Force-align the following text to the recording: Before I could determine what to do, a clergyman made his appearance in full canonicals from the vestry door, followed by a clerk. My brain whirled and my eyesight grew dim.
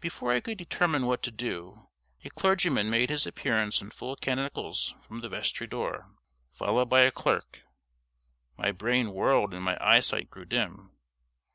Before 0.00 0.30
I 0.32 0.40
could 0.40 0.58
determine 0.58 1.06
what 1.06 1.22
to 1.22 1.30
do, 1.30 1.88
a 2.22 2.28
clergyman 2.28 2.90
made 2.90 3.08
his 3.08 3.26
appearance 3.26 3.80
in 3.80 3.88
full 3.90 4.16
canonicals 4.16 4.94
from 5.00 5.22
the 5.22 5.30
vestry 5.30 5.66
door, 5.66 6.10
followed 6.52 6.90
by 6.90 7.04
a 7.04 7.10
clerk. 7.10 7.62
My 8.58 8.70
brain 8.70 9.12
whirled 9.12 9.54
and 9.54 9.64
my 9.64 9.78
eyesight 9.80 10.28
grew 10.28 10.44
dim. 10.44 10.90